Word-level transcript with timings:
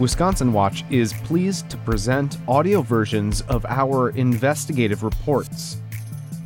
Wisconsin 0.00 0.50
Watch 0.54 0.82
is 0.88 1.12
pleased 1.12 1.68
to 1.68 1.76
present 1.76 2.38
audio 2.48 2.80
versions 2.80 3.42
of 3.42 3.66
our 3.66 4.08
investigative 4.10 5.02
reports. 5.02 5.76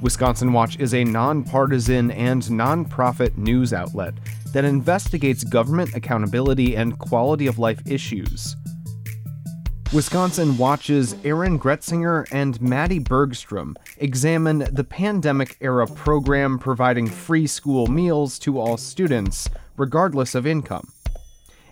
Wisconsin 0.03 0.53
Watch 0.53 0.77
is 0.81 0.93
a 0.93 1.05
nonpartisan 1.05 2.11
and 2.11 2.43
nonprofit 2.43 3.37
news 3.37 3.73
outlet 3.73 4.15
that 4.53 4.65
investigates 4.65 5.45
government 5.45 5.95
accountability 5.95 6.77
and 6.77 6.99
quality 6.99 7.47
of 7.47 7.61
life 7.61 7.81
issues. 7.87 8.57
Wisconsin 9.93 10.59
Watch's 10.59 11.15
Aaron 11.23 11.57
Gretzinger 11.57 12.27
and 12.33 12.61
Maddie 12.61 12.99
Bergstrom 12.99 13.77
examine 13.99 14.67
the 14.73 14.83
pandemic 14.83 15.57
era 15.61 15.87
program 15.87 16.59
providing 16.59 17.07
free 17.07 17.47
school 17.47 17.87
meals 17.87 18.37
to 18.41 18.59
all 18.59 18.77
students, 18.77 19.49
regardless 19.77 20.35
of 20.35 20.45
income 20.45 20.89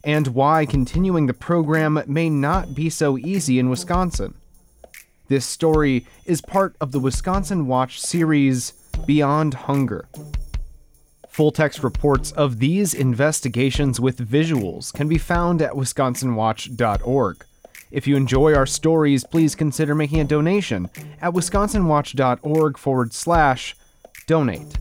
and 0.04 0.28
why 0.28 0.66
continuing 0.66 1.26
the 1.26 1.34
program 1.34 2.02
may 2.06 2.28
not 2.28 2.74
be 2.74 2.90
so 2.90 3.16
easy 3.18 3.58
in 3.58 3.70
Wisconsin. 3.70 4.34
This 5.28 5.46
story 5.46 6.06
is 6.26 6.40
part 6.40 6.76
of 6.80 6.92
the 6.92 7.00
Wisconsin 7.00 7.66
Watch 7.66 8.00
series 8.00 8.72
Beyond 9.06 9.54
Hunger. 9.54 10.08
Full 11.28 11.52
text 11.52 11.82
reports 11.82 12.32
of 12.32 12.58
these 12.58 12.92
investigations 12.92 13.98
with 13.98 14.28
visuals 14.28 14.92
can 14.92 15.08
be 15.08 15.16
found 15.16 15.62
at 15.62 15.72
wisconsinwatch.org. 15.72 17.46
If 17.90 18.06
you 18.06 18.16
enjoy 18.16 18.54
our 18.54 18.66
stories, 18.66 19.24
please 19.24 19.54
consider 19.54 19.94
making 19.94 20.20
a 20.20 20.24
donation 20.24 20.90
at 21.20 21.32
wisconsinwatch.org 21.32 22.78
forward 22.78 23.12
slash 23.14 23.76
donate. 24.26 24.76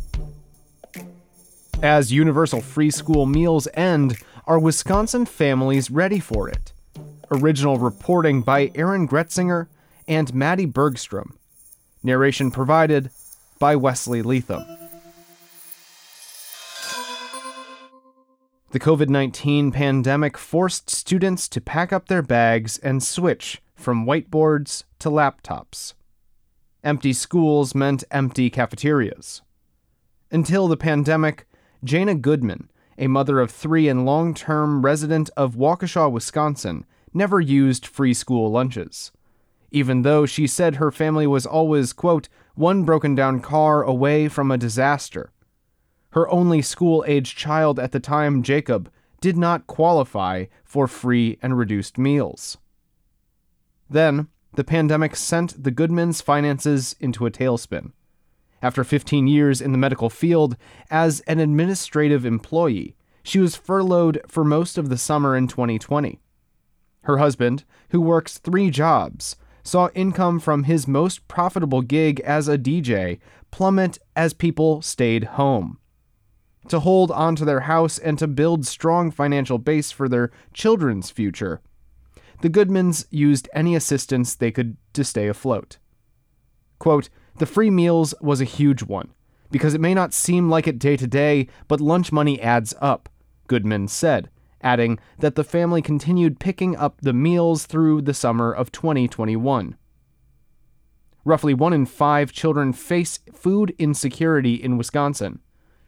As 1.81 2.11
universal 2.11 2.61
free 2.61 2.91
school 2.91 3.25
meals 3.25 3.67
end, 3.73 4.17
are 4.51 4.59
Wisconsin 4.59 5.25
families 5.25 5.89
ready 5.89 6.19
for 6.19 6.49
it? 6.49 6.73
Original 7.31 7.77
reporting 7.77 8.41
by 8.41 8.69
Aaron 8.75 9.07
Gretzinger 9.07 9.67
and 10.09 10.33
Maddie 10.33 10.65
Bergstrom. 10.65 11.37
Narration 12.03 12.51
provided 12.51 13.11
by 13.59 13.77
Wesley 13.77 14.21
Leatham. 14.21 14.65
The 18.71 18.79
COVID 18.81 19.07
19 19.07 19.71
pandemic 19.71 20.37
forced 20.37 20.89
students 20.89 21.47
to 21.47 21.61
pack 21.61 21.93
up 21.93 22.09
their 22.09 22.21
bags 22.21 22.77
and 22.79 23.01
switch 23.01 23.61
from 23.73 24.05
whiteboards 24.05 24.83
to 24.99 25.09
laptops. 25.09 25.93
Empty 26.83 27.13
schools 27.13 27.73
meant 27.73 28.03
empty 28.11 28.49
cafeterias. 28.49 29.43
Until 30.29 30.67
the 30.67 30.75
pandemic, 30.75 31.47
Jana 31.85 32.15
Goodman, 32.15 32.67
a 33.01 33.07
mother 33.07 33.39
of 33.39 33.49
three 33.49 33.89
and 33.89 34.05
long 34.05 34.33
term 34.33 34.85
resident 34.85 35.29
of 35.35 35.55
Waukesha, 35.55 36.09
Wisconsin, 36.09 36.85
never 37.13 37.41
used 37.41 37.85
free 37.85 38.13
school 38.13 38.51
lunches. 38.51 39.11
Even 39.71 40.03
though 40.03 40.27
she 40.27 40.45
said 40.45 40.75
her 40.75 40.91
family 40.91 41.25
was 41.25 41.45
always, 41.45 41.93
quote, 41.93 42.29
one 42.53 42.83
broken 42.83 43.15
down 43.15 43.39
car 43.39 43.81
away 43.81 44.27
from 44.27 44.51
a 44.51 44.57
disaster. 44.57 45.31
Her 46.11 46.29
only 46.29 46.61
school 46.61 47.03
aged 47.07 47.37
child 47.37 47.79
at 47.79 47.91
the 47.91 47.99
time, 47.99 48.43
Jacob, 48.43 48.91
did 49.19 49.35
not 49.35 49.65
qualify 49.65 50.45
for 50.63 50.87
free 50.87 51.39
and 51.41 51.57
reduced 51.57 51.97
meals. 51.97 52.57
Then, 53.89 54.27
the 54.53 54.63
pandemic 54.63 55.15
sent 55.15 55.63
the 55.63 55.71
Goodmans' 55.71 56.21
finances 56.21 56.95
into 56.99 57.25
a 57.25 57.31
tailspin 57.31 57.93
after 58.61 58.83
15 58.83 59.27
years 59.27 59.61
in 59.61 59.71
the 59.71 59.77
medical 59.77 60.09
field 60.09 60.55
as 60.89 61.21
an 61.21 61.39
administrative 61.39 62.25
employee. 62.25 62.95
She 63.23 63.39
was 63.39 63.55
furloughed 63.55 64.21
for 64.27 64.43
most 64.43 64.77
of 64.77 64.89
the 64.89 64.97
summer 64.97 65.35
in 65.35 65.47
2020. 65.47 66.19
Her 67.03 67.17
husband, 67.17 67.63
who 67.89 68.01
works 68.01 68.37
three 68.37 68.69
jobs, 68.69 69.35
saw 69.63 69.89
income 69.93 70.39
from 70.39 70.63
his 70.63 70.87
most 70.87 71.27
profitable 71.27 71.81
gig 71.81 72.19
as 72.21 72.47
a 72.47 72.57
DJ 72.57 73.19
plummet 73.51 73.97
as 74.15 74.33
people 74.33 74.81
stayed 74.81 75.23
home. 75.23 75.77
To 76.67 76.79
hold 76.79 77.11
onto 77.11 77.43
their 77.43 77.61
house 77.61 77.97
and 77.97 78.17
to 78.19 78.27
build 78.27 78.65
strong 78.65 79.11
financial 79.11 79.57
base 79.57 79.91
for 79.91 80.07
their 80.07 80.31
children's 80.53 81.09
future, 81.09 81.61
the 82.41 82.49
Goodmans 82.49 83.05
used 83.09 83.49
any 83.53 83.75
assistance 83.75 84.35
they 84.35 84.51
could 84.51 84.77
to 84.93 85.03
stay 85.03 85.27
afloat. 85.27 85.77
Quote, 86.79 87.09
the 87.41 87.47
free 87.47 87.71
meals 87.71 88.13
was 88.21 88.39
a 88.39 88.45
huge 88.45 88.83
one, 88.83 89.09
because 89.49 89.73
it 89.73 89.81
may 89.81 89.95
not 89.95 90.13
seem 90.13 90.47
like 90.47 90.67
it 90.67 90.77
day 90.77 90.95
to 90.95 91.07
day, 91.07 91.47
but 91.67 91.81
lunch 91.81 92.11
money 92.11 92.39
adds 92.39 92.71
up, 92.79 93.09
Goodman 93.47 93.87
said, 93.87 94.29
adding 94.61 94.99
that 95.17 95.33
the 95.33 95.43
family 95.43 95.81
continued 95.81 96.39
picking 96.39 96.75
up 96.75 97.01
the 97.01 97.13
meals 97.13 97.65
through 97.65 98.03
the 98.03 98.13
summer 98.13 98.53
of 98.53 98.71
2021. 98.71 99.75
Roughly 101.25 101.55
one 101.55 101.73
in 101.73 101.87
five 101.87 102.31
children 102.31 102.73
face 102.73 103.17
food 103.33 103.73
insecurity 103.79 104.53
in 104.53 104.77
Wisconsin. 104.77 105.39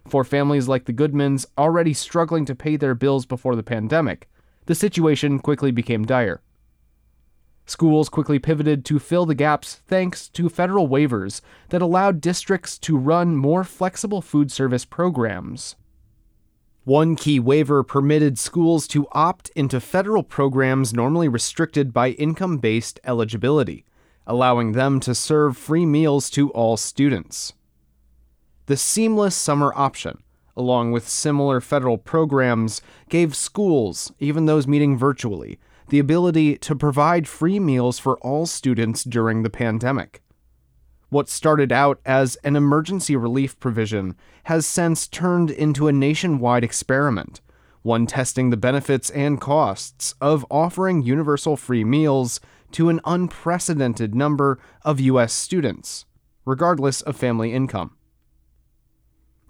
For 0.08 0.24
families 0.24 0.68
like 0.68 0.86
the 0.86 0.92
Goodmans 0.92 1.46
already 1.56 1.94
struggling 1.94 2.46
to 2.46 2.56
pay 2.56 2.78
their 2.78 2.96
bills 2.96 3.28
before 3.28 3.56
the 3.56 3.62
pandemic, 3.62 4.28
the 4.66 4.74
situation 4.74 5.38
quickly 5.38 5.70
became 5.70 6.04
dire. 6.04 6.42
Schools 7.66 8.10
quickly 8.10 8.40
pivoted 8.40 8.84
to 8.86 9.00
fill 9.00 9.26
the 9.26 9.36
gaps 9.36 9.76
thanks 9.88 10.28
to 10.30 10.50
federal 10.50 10.90
waivers 10.90 11.42
that 11.70 11.82
allowed 11.82 12.20
districts 12.20 12.78
to 12.80 12.98
run 12.98 13.38
more 13.38 13.64
flexible 13.64 14.22
food 14.22 14.52
service 14.52 14.84
programs. 14.84 15.76
One 16.84 17.16
key 17.16 17.40
waiver 17.40 17.82
permitted 17.82 18.38
schools 18.38 18.88
to 18.88 19.08
opt 19.14 19.50
into 19.56 19.80
federal 19.80 20.24
programs 20.24 20.94
normally 20.94 21.30
restricted 21.30 21.94
by 21.94 22.10
income 22.10 22.58
based 22.58 23.00
eligibility, 23.06 23.86
allowing 24.28 24.74
them 24.74 25.00
to 25.00 25.16
serve 25.16 25.56
free 25.56 25.86
meals 25.86 26.30
to 26.32 26.50
all 26.52 26.76
students. 26.76 27.54
The 28.66 28.76
seamless 28.76 29.36
summer 29.36 29.72
option, 29.76 30.22
along 30.58 30.92
with 30.92 31.08
similar 31.08 31.62
federal 31.62 31.98
programs, 31.98 32.82
gave 33.08 33.34
schools, 33.34 34.12
even 34.20 34.46
those 34.46 34.68
meeting 34.68 34.98
virtually, 34.98 35.60
the 35.90 36.00
ability 36.00 36.58
to 36.58 36.76
provide 36.76 37.28
free 37.28 37.60
meals 37.60 38.00
for 38.00 38.18
all 38.20 38.46
students 38.46 39.04
during 39.04 39.44
the 39.44 39.50
pandemic. 39.50 40.22
What 41.10 41.30
started 41.30 41.72
out 41.72 42.00
as 42.06 42.38
an 42.38 42.56
emergency 42.56 43.16
relief 43.16 43.60
provision 43.60 44.16
has 44.46 44.66
since 44.66 45.08
turned 45.08 45.52
into 45.52 45.88
a 45.88 45.94
nationwide 45.94 46.64
experiment, 46.64 47.40
one 47.84 48.08
testing 48.08 48.50
the 48.50 48.58
benefits 48.58 49.10
and 49.12 49.40
costs 49.40 50.16
of 50.20 50.46
offering 50.50 51.04
universal 51.04 51.56
free 51.56 51.84
meals 51.84 52.40
to 52.72 52.90
an 52.90 53.00
unprecedented 53.06 54.16
number 54.16 54.60
of 54.82 55.00
U.S. 55.00 55.34
students, 55.34 56.06
regardless 56.46 57.02
of 57.02 57.16
family 57.16 57.54
income. 57.54 57.96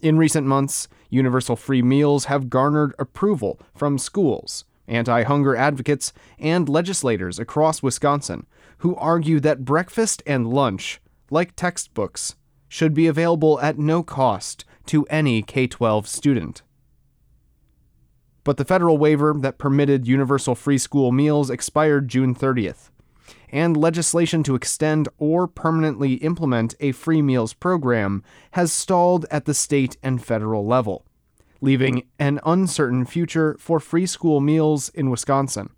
In 0.02 0.18
recent 0.18 0.46
months, 0.46 0.90
universal 1.10 1.56
free 1.56 1.82
meals 1.82 2.26
have 2.26 2.50
garnered 2.50 2.94
approval 3.00 3.58
from 3.74 3.98
schools, 3.98 4.66
anti 4.88 5.24
hunger 5.24 5.56
advocates, 5.56 6.14
and 6.40 6.68
legislators 6.68 7.40
across 7.40 7.84
Wisconsin 7.84 8.46
who 8.80 8.96
argue 8.98 9.40
that 9.40 9.64
breakfast 9.64 10.22
and 10.26 10.48
lunch, 10.48 11.00
like 11.30 11.56
textbooks, 11.56 12.36
should 12.68 12.94
be 12.94 13.08
available 13.08 13.60
at 13.62 13.78
no 13.78 14.04
cost 14.04 14.66
to 14.86 15.06
any 15.06 15.42
K 15.42 15.68
12 15.68 16.08
student. 16.08 16.64
But 18.44 18.58
the 18.58 18.66
federal 18.66 18.98
waiver 18.98 19.34
that 19.40 19.58
permitted 19.58 20.06
universal 20.06 20.54
free 20.54 20.78
school 20.78 21.14
meals 21.14 21.50
expired 21.50 22.10
June 22.10 22.36
30th, 22.36 22.90
and 23.50 23.78
legislation 23.78 24.44
to 24.44 24.56
extend 24.56 25.08
or 25.18 25.48
permanently 25.48 26.16
implement 26.16 26.76
a 26.82 26.92
free 26.92 27.22
meals 27.22 27.54
program 27.54 28.22
has 28.52 28.74
stalled 28.74 29.26
at 29.32 29.46
the 29.46 29.54
state 29.54 29.96
and 30.04 30.26
federal 30.26 30.66
level 30.66 31.06
leaving 31.64 32.04
an 32.20 32.42
uncertain 32.46 33.06
future 33.06 33.56
for 33.58 33.80
free 33.80 34.06
school 34.06 34.42
meals 34.42 34.90
in 34.90 35.10
Wisconsin. 35.10 35.70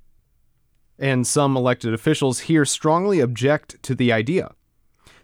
And 0.97 1.27
some 1.27 1.55
elected 1.55 1.93
officials 1.93 2.39
here 2.41 2.65
strongly 2.65 3.19
object 3.19 3.83
to 3.83 3.93
the 3.93 4.11
idea. 4.11 4.55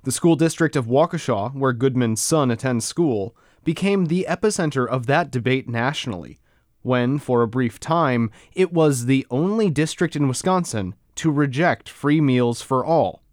The 0.04 0.12
school 0.12 0.36
district 0.36 0.76
of 0.76 0.86
Waukesha, 0.86 1.56
where 1.56 1.74
Goodman's 1.74 2.22
son 2.22 2.52
attends 2.52 2.86
school, 2.86 3.36
became 3.64 4.06
the 4.06 4.28
epicenter 4.30 4.88
of 4.88 5.08
that 5.08 5.32
debate 5.32 5.68
nationally, 5.68 6.38
when, 6.84 7.18
for 7.18 7.42
a 7.42 7.48
brief 7.48 7.80
time, 7.80 8.30
it 8.54 8.72
was 8.72 9.08
the 9.08 9.26
only 9.32 9.72
district 9.72 10.16
in 10.16 10.28
Wisconsin 10.28 10.94
to 11.16 11.32
reject 11.32 11.90
free 11.90 12.22
meals 12.22 12.62
for 12.62 12.86
all. 12.86 13.24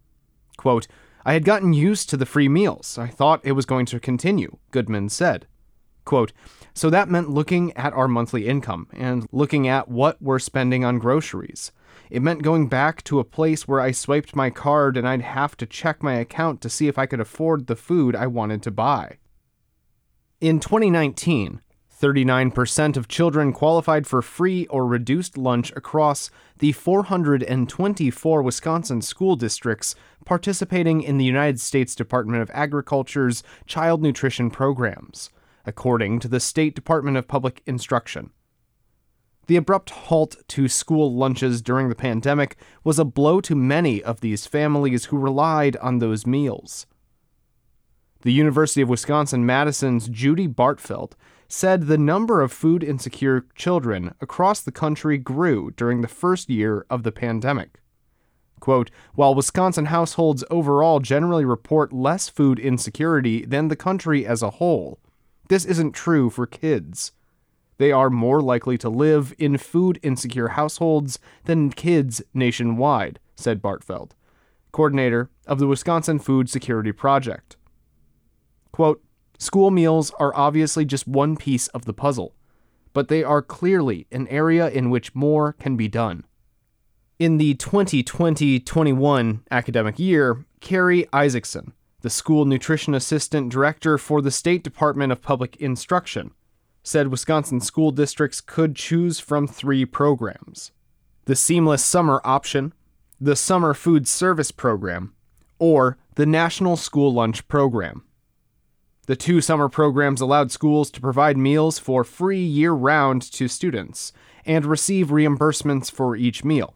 Quote, 0.57 0.87
I 1.25 1.33
had 1.33 1.45
gotten 1.45 1.73
used 1.73 2.09
to 2.09 2.17
the 2.17 2.25
free 2.25 2.49
meals. 2.49 2.97
I 2.97 3.05
thought 3.05 3.41
it 3.43 3.51
was 3.51 3.67
going 3.67 3.85
to 3.87 3.99
continue, 3.99 4.57
Goodman 4.71 5.09
said. 5.09 5.45
Quote, 6.09 6.33
so 6.73 6.89
that 6.89 7.07
meant 7.07 7.29
looking 7.29 7.71
at 7.77 7.93
our 7.93 8.07
monthly 8.07 8.47
income 8.47 8.87
and 8.91 9.27
looking 9.31 9.67
at 9.67 9.89
what 9.89 10.19
we're 10.19 10.39
spending 10.39 10.83
on 10.83 10.97
groceries. 10.97 11.71
It 12.09 12.23
meant 12.23 12.41
going 12.41 12.67
back 12.67 13.03
to 13.03 13.19
a 13.19 13.23
place 13.23 13.67
where 13.67 13.79
I 13.79 13.91
swiped 13.91 14.35
my 14.35 14.49
card 14.49 14.97
and 14.97 15.07
I'd 15.07 15.21
have 15.21 15.55
to 15.57 15.67
check 15.67 16.01
my 16.01 16.15
account 16.15 16.61
to 16.61 16.69
see 16.69 16.87
if 16.87 16.97
I 16.97 17.05
could 17.05 17.19
afford 17.19 17.67
the 17.67 17.75
food 17.75 18.15
I 18.15 18.25
wanted 18.25 18.63
to 18.63 18.71
buy. 18.71 19.19
In 20.41 20.59
2019, 20.59 21.61
39% 22.01 22.97
of 22.97 23.07
children 23.07 23.53
qualified 23.53 24.07
for 24.07 24.23
free 24.23 24.65
or 24.65 24.87
reduced 24.87 25.37
lunch 25.37 25.71
across 25.75 26.31
the 26.57 26.71
424 26.71 28.41
Wisconsin 28.41 29.03
school 29.03 29.35
districts 29.35 29.93
participating 30.25 31.03
in 31.03 31.19
the 31.19 31.25
United 31.25 31.59
States 31.59 31.93
Department 31.93 32.41
of 32.41 32.49
Agriculture's 32.49 33.43
child 33.67 34.01
nutrition 34.01 34.49
programs, 34.49 35.29
according 35.69 36.19
to 36.19 36.27
the 36.27 36.41
State 36.41 36.75
Department 36.75 37.15
of 37.15 37.27
Public 37.27 37.61
Instruction. 37.65 38.31
The 39.47 39.55
abrupt 39.55 39.91
halt 39.91 40.35
to 40.49 40.67
school 40.67 41.15
lunches 41.15 41.61
during 41.61 41.87
the 41.87 41.95
pandemic 41.95 42.57
was 42.83 42.99
a 42.99 43.05
blow 43.05 43.39
to 43.41 43.55
many 43.55 44.03
of 44.03 44.19
these 44.19 44.45
families 44.45 45.05
who 45.05 45.17
relied 45.17 45.77
on 45.77 45.99
those 45.99 46.27
meals. 46.27 46.85
The 48.21 48.33
University 48.33 48.81
of 48.81 48.89
Wisconsin 48.89 49.45
Madison's 49.45 50.09
Judy 50.09 50.47
Bartfeld 50.47 51.13
said 51.47 51.83
the 51.83 51.97
number 51.97 52.41
of 52.41 52.51
food 52.51 52.83
insecure 52.83 53.45
children 53.55 54.13
across 54.19 54.61
the 54.61 54.71
country 54.71 55.17
grew 55.17 55.71
during 55.71 56.01
the 56.01 56.07
first 56.07 56.49
year 56.49 56.85
of 56.89 57.03
the 57.03 57.11
pandemic. 57.11 57.79
Quote, 58.59 58.91
While 59.15 59.35
Wisconsin 59.35 59.85
households 59.85 60.43
overall 60.51 60.99
generally 60.99 61.45
report 61.45 61.93
less 61.93 62.27
food 62.27 62.59
insecurity 62.59 63.45
than 63.45 63.67
the 63.67 63.75
country 63.75 64.25
as 64.25 64.41
a 64.41 64.51
whole, 64.51 64.99
this 65.49 65.65
isn't 65.65 65.91
true 65.91 66.29
for 66.29 66.47
kids. 66.47 67.11
They 67.77 67.91
are 67.91 68.09
more 68.09 68.41
likely 68.41 68.77
to 68.79 68.89
live 68.89 69.33
in 69.37 69.57
food 69.57 69.99
insecure 70.01 70.49
households 70.49 71.19
than 71.45 71.71
kids 71.71 72.21
nationwide, 72.33 73.19
said 73.35 73.61
Bartfeld, 73.61 74.11
coordinator 74.71 75.29
of 75.47 75.59
the 75.59 75.67
Wisconsin 75.67 76.19
Food 76.19 76.49
Security 76.49 76.91
Project. 76.91 77.57
Quote, 78.71 79.03
School 79.37 79.71
meals 79.71 80.11
are 80.19 80.35
obviously 80.35 80.83
just 80.83 81.07
one 81.07 81.37
piece 81.37 81.67
of 81.69 81.85
the 81.85 81.93
puzzle, 81.93 82.35
but 82.93 83.07
they 83.07 83.23
are 83.23 83.41
clearly 83.41 84.05
an 84.11 84.27
area 84.27 84.69
in 84.69 84.89
which 84.89 85.15
more 85.15 85.53
can 85.53 85.77
be 85.77 85.87
done. 85.87 86.25
In 87.17 87.37
the 87.37 87.53
2020 87.55 88.59
21 88.59 89.43
academic 89.49 89.97
year, 89.97 90.45
Carrie 90.59 91.07
Isaacson, 91.13 91.73
the 92.01 92.09
school 92.09 92.45
nutrition 92.45 92.93
assistant 92.93 93.51
director 93.51 93.97
for 93.97 94.21
the 94.21 94.31
State 94.31 94.63
Department 94.63 95.11
of 95.11 95.21
Public 95.21 95.55
Instruction, 95.57 96.31
said 96.83 97.07
Wisconsin 97.09 97.59
school 97.59 97.91
districts 97.91 98.41
could 98.41 98.75
choose 98.75 99.19
from 99.19 99.47
three 99.47 99.85
programs 99.85 100.71
the 101.25 101.35
Seamless 101.35 101.85
Summer 101.85 102.21
Option, 102.23 102.73
the 103.21 103.35
Summer 103.35 103.75
Food 103.75 104.07
Service 104.07 104.51
Program, 104.51 105.13
or 105.59 105.97
the 106.15 106.25
National 106.25 106.75
School 106.75 107.13
Lunch 107.13 107.47
Program. 107.47 108.03
The 109.05 109.15
two 109.15 109.41
summer 109.41 109.69
programs 109.69 110.21
allowed 110.21 110.51
schools 110.51 110.89
to 110.91 111.01
provide 111.01 111.37
meals 111.37 111.77
for 111.77 112.03
free 112.03 112.43
year 112.43 112.71
round 112.71 113.21
to 113.33 113.47
students 113.47 114.11
and 114.45 114.65
receive 114.65 115.09
reimbursements 115.09 115.91
for 115.91 116.15
each 116.15 116.43
meal, 116.43 116.75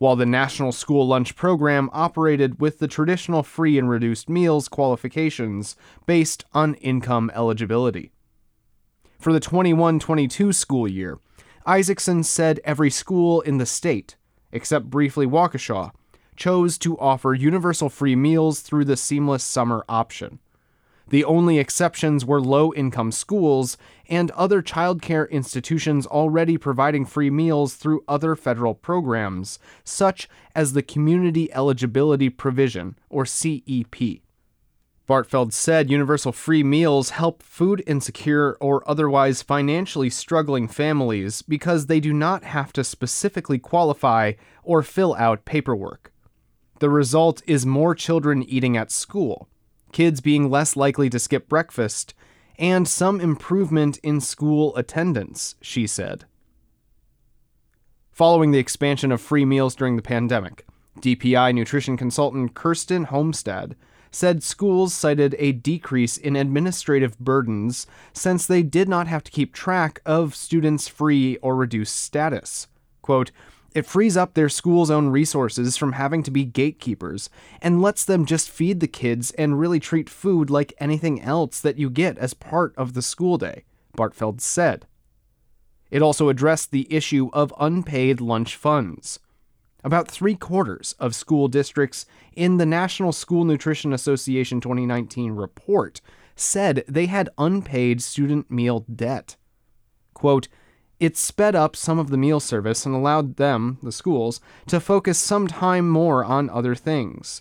while 0.00 0.16
the 0.16 0.24
National 0.24 0.72
School 0.72 1.06
Lunch 1.06 1.36
Program 1.36 1.90
operated 1.92 2.58
with 2.58 2.78
the 2.78 2.88
traditional 2.88 3.42
free 3.42 3.76
and 3.78 3.86
reduced 3.86 4.30
meals 4.30 4.66
qualifications 4.66 5.76
based 6.06 6.42
on 6.54 6.72
income 6.76 7.30
eligibility. 7.34 8.10
For 9.18 9.30
the 9.30 9.40
21 9.40 9.98
22 9.98 10.54
school 10.54 10.88
year, 10.88 11.18
Isaacson 11.66 12.22
said 12.22 12.60
every 12.64 12.88
school 12.88 13.42
in 13.42 13.58
the 13.58 13.66
state, 13.66 14.16
except 14.52 14.88
briefly 14.88 15.26
Waukesha, 15.26 15.92
chose 16.34 16.78
to 16.78 16.98
offer 16.98 17.34
universal 17.34 17.90
free 17.90 18.16
meals 18.16 18.60
through 18.60 18.86
the 18.86 18.96
seamless 18.96 19.44
summer 19.44 19.84
option. 19.86 20.38
The 21.10 21.24
only 21.24 21.58
exceptions 21.58 22.24
were 22.24 22.40
low 22.40 22.72
income 22.72 23.10
schools 23.10 23.76
and 24.08 24.30
other 24.30 24.62
childcare 24.62 25.28
institutions 25.28 26.06
already 26.06 26.56
providing 26.56 27.04
free 27.04 27.30
meals 27.30 27.74
through 27.74 28.04
other 28.06 28.36
federal 28.36 28.74
programs, 28.74 29.58
such 29.82 30.28
as 30.54 30.72
the 30.72 30.82
Community 30.82 31.52
Eligibility 31.52 32.30
Provision, 32.30 32.96
or 33.08 33.26
CEP. 33.26 34.22
Bartfeld 35.08 35.52
said 35.52 35.90
universal 35.90 36.30
free 36.30 36.62
meals 36.62 37.10
help 37.10 37.42
food 37.42 37.82
insecure 37.88 38.56
or 38.60 38.88
otherwise 38.88 39.42
financially 39.42 40.10
struggling 40.10 40.68
families 40.68 41.42
because 41.42 41.86
they 41.86 41.98
do 41.98 42.12
not 42.12 42.44
have 42.44 42.72
to 42.74 42.84
specifically 42.84 43.58
qualify 43.58 44.34
or 44.62 44.84
fill 44.84 45.16
out 45.16 45.44
paperwork. 45.44 46.12
The 46.78 46.88
result 46.88 47.42
is 47.48 47.66
more 47.66 47.96
children 47.96 48.44
eating 48.44 48.76
at 48.76 48.92
school 48.92 49.48
kids 49.92 50.20
being 50.20 50.50
less 50.50 50.76
likely 50.76 51.10
to 51.10 51.18
skip 51.18 51.48
breakfast, 51.48 52.14
and 52.58 52.86
some 52.86 53.20
improvement 53.20 53.98
in 54.02 54.20
school 54.20 54.76
attendance, 54.76 55.54
she 55.60 55.86
said. 55.86 56.24
Following 58.12 58.50
the 58.50 58.58
expansion 58.58 59.12
of 59.12 59.20
free 59.20 59.44
meals 59.44 59.74
during 59.74 59.96
the 59.96 60.02
pandemic, 60.02 60.66
DPI 61.00 61.54
nutrition 61.54 61.96
consultant 61.96 62.54
Kirsten 62.54 63.06
Homestad 63.06 63.74
said 64.10 64.42
schools 64.42 64.92
cited 64.92 65.34
a 65.38 65.52
decrease 65.52 66.16
in 66.16 66.36
administrative 66.36 67.18
burdens 67.18 67.86
since 68.12 68.46
they 68.46 68.62
did 68.62 68.88
not 68.88 69.06
have 69.06 69.22
to 69.24 69.30
keep 69.30 69.54
track 69.54 70.02
of 70.04 70.34
students' 70.34 70.88
free 70.88 71.36
or 71.38 71.54
reduced 71.56 71.96
status. 71.96 72.66
Quote, 73.02 73.30
it 73.74 73.86
frees 73.86 74.16
up 74.16 74.34
their 74.34 74.48
school's 74.48 74.90
own 74.90 75.08
resources 75.08 75.76
from 75.76 75.92
having 75.92 76.22
to 76.24 76.30
be 76.30 76.44
gatekeepers 76.44 77.30
and 77.62 77.80
lets 77.80 78.04
them 78.04 78.26
just 78.26 78.50
feed 78.50 78.80
the 78.80 78.88
kids 78.88 79.30
and 79.32 79.60
really 79.60 79.80
treat 79.80 80.10
food 80.10 80.50
like 80.50 80.74
anything 80.78 81.20
else 81.20 81.60
that 81.60 81.78
you 81.78 81.88
get 81.90 82.18
as 82.18 82.34
part 82.34 82.74
of 82.76 82.94
the 82.94 83.02
school 83.02 83.38
day, 83.38 83.64
Bartfeld 83.96 84.40
said. 84.40 84.86
It 85.90 86.02
also 86.02 86.28
addressed 86.28 86.70
the 86.70 86.92
issue 86.92 87.30
of 87.32 87.54
unpaid 87.58 88.20
lunch 88.20 88.56
funds. 88.56 89.18
About 89.82 90.10
three 90.10 90.34
quarters 90.34 90.94
of 90.98 91.14
school 91.14 91.48
districts 91.48 92.06
in 92.34 92.58
the 92.58 92.66
National 92.66 93.12
School 93.12 93.44
Nutrition 93.44 93.92
Association 93.92 94.60
2019 94.60 95.32
report 95.32 96.00
said 96.36 96.84
they 96.86 97.06
had 97.06 97.30
unpaid 97.38 98.02
student 98.02 98.50
meal 98.50 98.80
debt. 98.94 99.36
Quote, 100.12 100.48
it 101.00 101.16
sped 101.16 101.56
up 101.56 101.74
some 101.74 101.98
of 101.98 102.10
the 102.10 102.18
meal 102.18 102.38
service 102.38 102.84
and 102.84 102.94
allowed 102.94 103.36
them, 103.36 103.78
the 103.82 103.90
schools, 103.90 104.40
to 104.66 104.78
focus 104.78 105.18
some 105.18 105.48
time 105.48 105.88
more 105.88 106.22
on 106.24 106.50
other 106.50 106.74
things. 106.74 107.40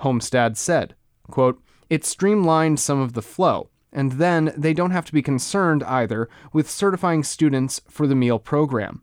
Homestad 0.00 0.56
said, 0.56 0.94
quote, 1.30 1.62
It 1.90 2.06
streamlined 2.06 2.80
some 2.80 2.98
of 2.98 3.12
the 3.12 3.22
flow, 3.22 3.68
and 3.92 4.12
then 4.12 4.54
they 4.56 4.72
don't 4.72 4.92
have 4.92 5.04
to 5.04 5.12
be 5.12 5.22
concerned 5.22 5.82
either 5.84 6.28
with 6.54 6.70
certifying 6.70 7.22
students 7.22 7.82
for 7.86 8.06
the 8.06 8.14
meal 8.14 8.38
program. 8.38 9.02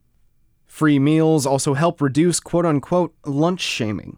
Free 0.65 0.97
meals 0.99 1.45
also 1.45 1.75
help 1.75 2.01
reduce 2.01 2.39
quote 2.39 2.65
unquote 2.65 3.15
lunch 3.25 3.61
shaming. 3.61 4.17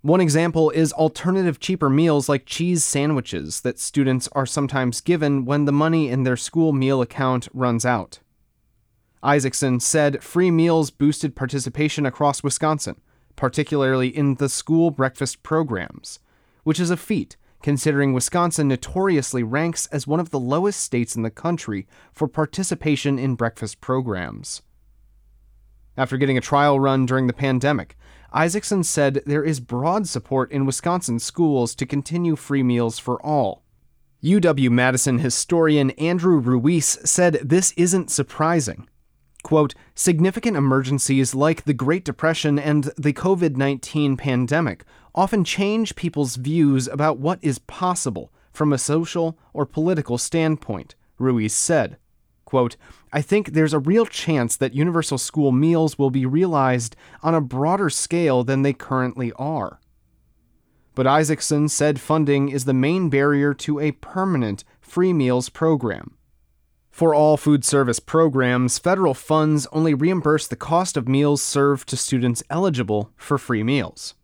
One 0.00 0.20
example 0.20 0.70
is 0.70 0.92
alternative 0.92 1.60
cheaper 1.60 1.88
meals 1.88 2.28
like 2.28 2.44
cheese 2.46 2.82
sandwiches 2.82 3.60
that 3.60 3.78
students 3.78 4.28
are 4.32 4.46
sometimes 4.46 5.00
given 5.00 5.44
when 5.44 5.64
the 5.64 5.72
money 5.72 6.08
in 6.08 6.24
their 6.24 6.36
school 6.36 6.72
meal 6.72 7.00
account 7.02 7.48
runs 7.52 7.86
out. 7.86 8.18
Isaacson 9.22 9.80
said 9.80 10.22
free 10.22 10.50
meals 10.50 10.90
boosted 10.90 11.36
participation 11.36 12.04
across 12.06 12.42
Wisconsin, 12.42 13.00
particularly 13.36 14.08
in 14.08 14.34
the 14.36 14.48
school 14.48 14.90
breakfast 14.90 15.42
programs, 15.42 16.18
which 16.64 16.80
is 16.80 16.90
a 16.90 16.96
feat 16.96 17.36
considering 17.62 18.12
Wisconsin 18.12 18.68
notoriously 18.68 19.42
ranks 19.42 19.86
as 19.86 20.06
one 20.06 20.20
of 20.20 20.30
the 20.30 20.40
lowest 20.40 20.80
states 20.80 21.16
in 21.16 21.22
the 21.22 21.30
country 21.30 21.86
for 22.12 22.28
participation 22.28 23.18
in 23.18 23.36
breakfast 23.36 23.80
programs. 23.80 24.62
After 25.96 26.16
getting 26.16 26.36
a 26.36 26.42
trial 26.42 26.80
run 26.80 27.06
during 27.06 27.26
the 27.26 27.32
pandemic, 27.32 27.96
Isaacson 28.32 28.82
said 28.82 29.22
there 29.26 29.44
is 29.44 29.60
broad 29.60 30.08
support 30.08 30.50
in 30.50 30.66
Wisconsin 30.66 31.18
schools 31.18 31.74
to 31.76 31.86
continue 31.86 32.34
free 32.34 32.62
meals 32.62 32.98
for 32.98 33.24
all. 33.24 33.62
UW 34.22 34.70
Madison 34.70 35.18
historian 35.18 35.90
Andrew 35.92 36.38
Ruis 36.38 36.98
said 37.04 37.34
this 37.42 37.72
isn't 37.72 38.10
surprising. 38.10 38.88
Quote, 39.42 39.74
significant 39.94 40.56
emergencies 40.56 41.34
like 41.34 41.64
the 41.64 41.74
Great 41.74 42.04
Depression 42.04 42.58
and 42.58 42.84
the 42.96 43.12
COVID 43.12 43.56
19 43.56 44.16
pandemic 44.16 44.84
often 45.14 45.44
change 45.44 45.96
people's 45.96 46.36
views 46.36 46.86
about 46.88 47.18
what 47.18 47.38
is 47.42 47.58
possible 47.58 48.32
from 48.52 48.72
a 48.72 48.78
social 48.78 49.36
or 49.52 49.66
political 49.66 50.16
standpoint, 50.16 50.94
Ruis 51.18 51.54
said. 51.54 51.96
Quote, 52.44 52.76
I 53.12 53.22
think 53.22 53.52
there's 53.52 53.72
a 53.72 53.78
real 53.78 54.06
chance 54.06 54.56
that 54.56 54.74
universal 54.74 55.18
school 55.18 55.52
meals 55.52 55.98
will 55.98 56.10
be 56.10 56.26
realized 56.26 56.96
on 57.22 57.34
a 57.34 57.40
broader 57.40 57.90
scale 57.90 58.44
than 58.44 58.62
they 58.62 58.72
currently 58.72 59.32
are. 59.32 59.80
But 60.94 61.06
Isaacson 61.06 61.68
said 61.68 62.00
funding 62.00 62.50
is 62.50 62.66
the 62.66 62.74
main 62.74 63.08
barrier 63.08 63.54
to 63.54 63.80
a 63.80 63.92
permanent 63.92 64.64
free 64.80 65.12
meals 65.14 65.48
program. 65.48 66.16
For 66.92 67.14
all 67.14 67.38
food 67.38 67.64
service 67.64 67.98
programs, 67.98 68.78
federal 68.78 69.14
funds 69.14 69.66
only 69.72 69.94
reimburse 69.94 70.46
the 70.46 70.56
cost 70.56 70.98
of 70.98 71.08
meals 71.08 71.40
served 71.40 71.88
to 71.88 71.96
students 71.96 72.42
eligible 72.50 73.10
for 73.16 73.38
free 73.38 73.62
meals. 73.62 74.14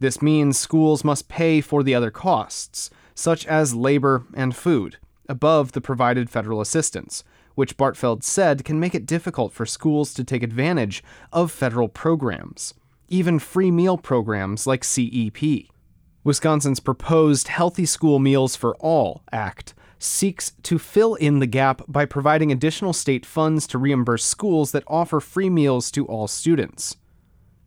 This 0.00 0.22
means 0.22 0.58
schools 0.58 1.04
must 1.04 1.28
pay 1.28 1.60
for 1.60 1.82
the 1.82 1.94
other 1.94 2.10
costs, 2.10 2.88
such 3.14 3.46
as 3.46 3.74
labor 3.74 4.24
and 4.34 4.56
food, 4.56 4.96
above 5.28 5.72
the 5.72 5.82
provided 5.82 6.30
federal 6.30 6.62
assistance, 6.62 7.24
which 7.56 7.76
Bartfeld 7.76 8.22
said 8.22 8.64
can 8.64 8.80
make 8.80 8.94
it 8.94 9.04
difficult 9.04 9.52
for 9.52 9.66
schools 9.66 10.14
to 10.14 10.24
take 10.24 10.42
advantage 10.42 11.04
of 11.30 11.52
federal 11.52 11.90
programs, 11.90 12.72
even 13.08 13.38
free 13.38 13.70
meal 13.70 13.98
programs 13.98 14.66
like 14.66 14.82
CEP. 14.82 15.66
Wisconsin's 16.24 16.80
proposed 16.80 17.48
Healthy 17.48 17.84
School 17.84 18.18
Meals 18.18 18.56
for 18.56 18.74
All 18.76 19.22
Act 19.30 19.74
seeks 19.98 20.52
to 20.62 20.78
fill 20.78 21.14
in 21.14 21.38
the 21.38 21.46
gap 21.46 21.82
by 21.88 22.04
providing 22.04 22.52
additional 22.52 22.92
state 22.92 23.26
funds 23.26 23.66
to 23.66 23.78
reimburse 23.78 24.24
schools 24.24 24.72
that 24.72 24.84
offer 24.86 25.20
free 25.20 25.50
meals 25.50 25.90
to 25.90 26.06
all 26.06 26.28
students. 26.28 26.96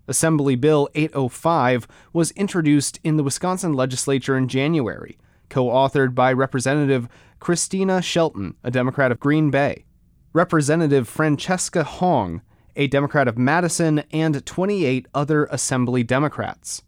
Assembly 0.07 0.55
Bill 0.55 0.89
805 0.95 1.87
was 2.13 2.31
introduced 2.31 2.99
in 3.03 3.17
the 3.17 3.23
Wisconsin 3.23 3.73
legislature 3.73 4.37
in 4.37 4.47
January, 4.47 5.17
co 5.49 5.67
authored 5.67 6.15
by 6.15 6.33
Representative 6.33 7.07
Kristina 7.39 8.03
Shelton, 8.03 8.55
a 8.63 8.71
Democrat 8.71 9.11
of 9.11 9.19
Green 9.19 9.49
Bay, 9.51 9.85
Representative 10.33 11.07
Francesca 11.07 11.83
Hong, 11.83 12.41
a 12.75 12.87
Democrat 12.87 13.27
of 13.27 13.37
Madison, 13.37 13.99
and 14.11 14.45
28 14.45 15.07
other 15.13 15.45
Assembly 15.45 16.03
Democrats. 16.03 16.83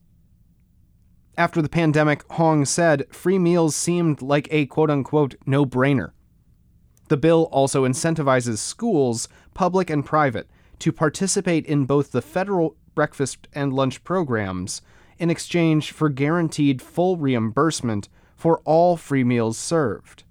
After 1.37 1.61
the 1.61 1.69
pandemic, 1.69 2.23
Hong 2.31 2.63
said 2.63 3.07
free 3.09 3.39
meals 3.39 3.75
seemed 3.75 4.21
like 4.21 4.47
a 4.51 4.67
quote 4.67 4.91
unquote 4.91 5.35
no 5.45 5.65
brainer. 5.65 6.11
The 7.09 7.17
bill 7.17 7.49
also 7.51 7.85
incentivizes 7.85 8.59
schools, 8.59 9.27
public 9.53 9.89
and 9.89 10.05
private, 10.05 10.47
to 10.79 10.91
participate 10.91 11.65
in 11.65 11.85
both 11.85 12.11
the 12.11 12.21
federal 12.21 12.75
breakfast 12.95 13.47
and 13.53 13.73
lunch 13.73 14.03
programs 14.03 14.81
in 15.17 15.29
exchange 15.29 15.91
for 15.91 16.09
guaranteed 16.09 16.81
full 16.81 17.17
reimbursement 17.17 18.09
for 18.35 18.59
all 18.65 18.97
free 18.97 19.23
meals 19.23 19.57
served. 19.57 20.23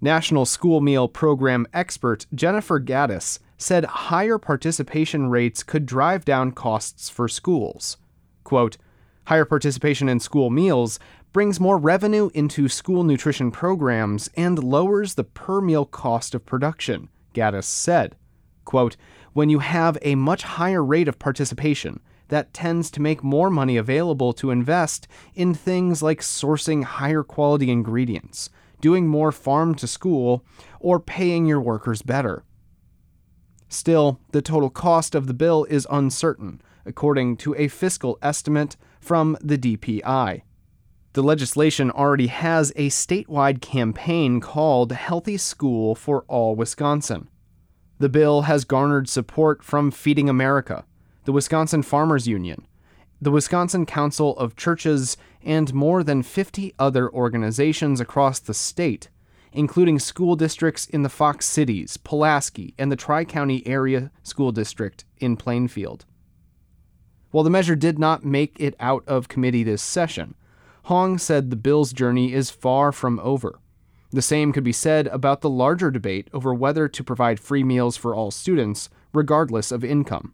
National 0.00 0.44
School 0.44 0.80
Meal 0.80 1.08
Program 1.08 1.66
expert 1.72 2.26
Jennifer 2.34 2.80
Gaddis 2.80 3.38
said 3.56 3.84
higher 3.84 4.38
participation 4.38 5.28
rates 5.28 5.62
could 5.62 5.86
drive 5.86 6.24
down 6.24 6.52
costs 6.52 7.08
for 7.08 7.28
schools. 7.28 7.96
Quote, 8.42 8.76
Higher 9.26 9.44
participation 9.44 10.08
in 10.08 10.20
school 10.20 10.50
meals 10.50 10.98
brings 11.32 11.58
more 11.58 11.78
revenue 11.78 12.30
into 12.34 12.68
school 12.68 13.04
nutrition 13.04 13.50
programs 13.50 14.28
and 14.36 14.62
lowers 14.62 15.14
the 15.14 15.24
per 15.24 15.60
meal 15.60 15.86
cost 15.86 16.34
of 16.34 16.44
production, 16.44 17.08
Gaddis 17.34 17.64
said. 17.64 18.16
Quote, 18.64 18.96
when 19.32 19.48
you 19.48 19.58
have 19.58 19.98
a 20.02 20.14
much 20.14 20.42
higher 20.42 20.84
rate 20.84 21.08
of 21.08 21.18
participation, 21.18 22.00
that 22.28 22.54
tends 22.54 22.90
to 22.90 23.02
make 23.02 23.22
more 23.22 23.50
money 23.50 23.76
available 23.76 24.32
to 24.32 24.50
invest 24.50 25.06
in 25.34 25.54
things 25.54 26.02
like 26.02 26.20
sourcing 26.20 26.84
higher 26.84 27.22
quality 27.22 27.70
ingredients, 27.70 28.48
doing 28.80 29.06
more 29.06 29.32
farm 29.32 29.74
to 29.74 29.86
school, 29.86 30.44
or 30.80 31.00
paying 31.00 31.46
your 31.46 31.60
workers 31.60 32.02
better. 32.02 32.44
Still, 33.68 34.20
the 34.30 34.42
total 34.42 34.70
cost 34.70 35.14
of 35.14 35.26
the 35.26 35.34
bill 35.34 35.64
is 35.64 35.86
uncertain, 35.90 36.62
according 36.86 37.36
to 37.38 37.54
a 37.56 37.68
fiscal 37.68 38.18
estimate 38.22 38.76
from 39.04 39.36
the 39.42 39.58
DPI. 39.58 40.42
The 41.12 41.22
legislation 41.22 41.90
already 41.90 42.28
has 42.28 42.72
a 42.74 42.88
statewide 42.88 43.60
campaign 43.60 44.40
called 44.40 44.92
Healthy 44.92 45.36
School 45.36 45.94
for 45.94 46.24
All 46.26 46.56
Wisconsin. 46.56 47.28
The 47.98 48.08
bill 48.08 48.42
has 48.42 48.64
garnered 48.64 49.08
support 49.08 49.62
from 49.62 49.90
Feeding 49.90 50.28
America, 50.28 50.84
the 51.24 51.32
Wisconsin 51.32 51.82
Farmers 51.82 52.26
Union, 52.26 52.66
the 53.20 53.30
Wisconsin 53.30 53.86
Council 53.86 54.36
of 54.38 54.56
Churches, 54.56 55.16
and 55.42 55.72
more 55.72 56.02
than 56.02 56.22
50 56.22 56.74
other 56.78 57.12
organizations 57.12 58.00
across 58.00 58.40
the 58.40 58.54
state, 58.54 59.10
including 59.52 59.98
school 59.98 60.34
districts 60.34 60.86
in 60.86 61.02
the 61.02 61.08
Fox 61.08 61.46
Cities, 61.46 61.96
Pulaski, 61.98 62.74
and 62.78 62.90
the 62.90 62.96
Tri 62.96 63.24
County 63.24 63.64
Area 63.66 64.10
School 64.22 64.50
District 64.50 65.04
in 65.18 65.36
Plainfield. 65.36 66.06
While 67.34 67.42
the 67.42 67.50
measure 67.50 67.74
did 67.74 67.98
not 67.98 68.24
make 68.24 68.54
it 68.60 68.76
out 68.78 69.02
of 69.08 69.26
committee 69.26 69.64
this 69.64 69.82
session, 69.82 70.36
Hong 70.84 71.18
said 71.18 71.50
the 71.50 71.56
bill's 71.56 71.92
journey 71.92 72.32
is 72.32 72.48
far 72.48 72.92
from 72.92 73.18
over. 73.18 73.58
The 74.12 74.22
same 74.22 74.52
could 74.52 74.62
be 74.62 74.70
said 74.70 75.08
about 75.08 75.40
the 75.40 75.50
larger 75.50 75.90
debate 75.90 76.28
over 76.32 76.54
whether 76.54 76.86
to 76.86 77.02
provide 77.02 77.40
free 77.40 77.64
meals 77.64 77.96
for 77.96 78.14
all 78.14 78.30
students, 78.30 78.88
regardless 79.12 79.72
of 79.72 79.82
income. 79.82 80.32